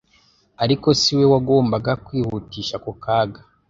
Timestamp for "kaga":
3.03-3.41